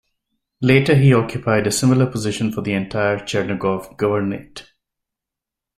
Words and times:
Later 0.61 0.95
he 0.95 1.13
occupied 1.13 1.67
a 1.67 1.71
similar 1.71 2.07
position 2.07 2.51
for 2.51 2.61
the 2.61 2.73
entire 2.73 3.19
Chernigov 3.19 3.97
Governorate. 3.97 4.65